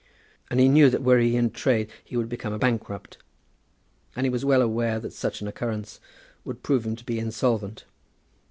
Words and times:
And 0.49 0.59
he 0.59 0.67
knew 0.67 0.89
that 0.89 1.03
were 1.03 1.19
he 1.19 1.35
in 1.35 1.51
trade 1.51 1.91
he 2.03 2.17
would 2.17 2.27
become 2.27 2.51
a 2.53 2.57
bankrupt; 2.57 3.19
and 4.15 4.25
he 4.25 4.31
was 4.31 4.43
well 4.43 4.63
aware 4.63 4.99
that 4.99 5.13
such 5.13 5.41
an 5.41 5.47
occurrence 5.47 5.99
would 6.43 6.63
prove 6.63 6.87
him 6.87 6.95
to 6.95 7.05
be 7.05 7.19
insolvent. 7.19 7.85